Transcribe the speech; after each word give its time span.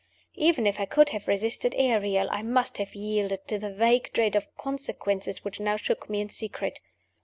Even 0.33 0.65
if 0.65 0.79
I 0.79 0.85
could 0.85 1.09
have 1.09 1.27
resisted 1.27 1.75
Ariel, 1.77 2.27
I 2.31 2.41
must 2.41 2.79
have 2.79 2.95
yielded 2.95 3.47
to 3.47 3.59
the 3.59 3.71
vague 3.71 4.11
dread 4.13 4.35
of 4.35 4.47
consequences 4.57 5.43
which 5.43 5.59
now 5.59 5.77
shook 5.77 6.09
me 6.09 6.21
in 6.21 6.29
secret. 6.29 6.79